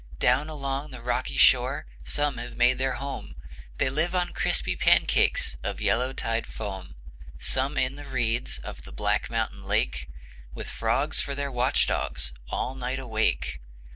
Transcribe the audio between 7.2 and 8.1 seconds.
Some in the